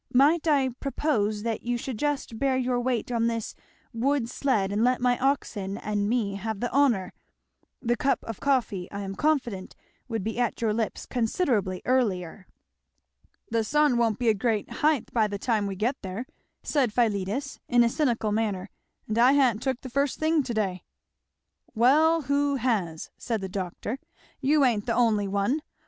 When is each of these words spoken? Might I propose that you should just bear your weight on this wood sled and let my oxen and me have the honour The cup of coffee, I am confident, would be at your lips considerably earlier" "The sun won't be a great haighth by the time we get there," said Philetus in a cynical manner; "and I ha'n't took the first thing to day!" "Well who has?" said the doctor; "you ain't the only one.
Might 0.15 0.47
I 0.47 0.69
propose 0.79 1.43
that 1.43 1.61
you 1.61 1.77
should 1.77 1.99
just 1.99 2.39
bear 2.39 2.57
your 2.57 2.81
weight 2.81 3.11
on 3.11 3.27
this 3.27 3.53
wood 3.93 4.27
sled 4.31 4.71
and 4.71 4.83
let 4.83 4.99
my 4.99 5.15
oxen 5.19 5.77
and 5.77 6.09
me 6.09 6.37
have 6.37 6.59
the 6.59 6.71
honour 6.73 7.13
The 7.83 7.95
cup 7.95 8.23
of 8.23 8.39
coffee, 8.39 8.89
I 8.91 9.01
am 9.01 9.13
confident, 9.13 9.75
would 10.07 10.23
be 10.23 10.39
at 10.39 10.59
your 10.59 10.73
lips 10.73 11.05
considerably 11.05 11.83
earlier" 11.85 12.47
"The 13.51 13.63
sun 13.63 13.95
won't 13.95 14.17
be 14.17 14.29
a 14.29 14.33
great 14.33 14.71
haighth 14.81 15.13
by 15.13 15.27
the 15.27 15.37
time 15.37 15.67
we 15.67 15.75
get 15.75 15.97
there," 16.01 16.25
said 16.63 16.91
Philetus 16.91 17.59
in 17.69 17.83
a 17.83 17.87
cynical 17.87 18.31
manner; 18.31 18.71
"and 19.07 19.19
I 19.19 19.33
ha'n't 19.35 19.61
took 19.61 19.81
the 19.81 19.87
first 19.91 20.17
thing 20.17 20.41
to 20.41 20.53
day!" 20.55 20.83
"Well 21.75 22.23
who 22.23 22.55
has?" 22.55 23.11
said 23.19 23.39
the 23.39 23.49
doctor; 23.49 23.99
"you 24.39 24.65
ain't 24.65 24.87
the 24.87 24.95
only 24.95 25.27
one. 25.27 25.61